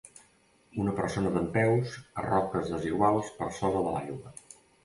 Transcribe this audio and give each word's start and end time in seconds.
Una 0.83 0.93
persona 0.99 1.33
dempeus 1.35 1.93
a 2.21 2.25
roques 2.29 2.73
desiguals 2.75 3.33
per 3.43 3.51
sobre 3.59 3.87
de 3.89 3.97
l'aigua. 3.99 4.37